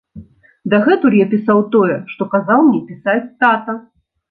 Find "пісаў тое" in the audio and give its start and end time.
1.35-1.99